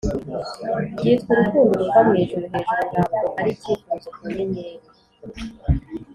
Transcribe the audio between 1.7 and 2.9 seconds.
ruva mwijuru hejuru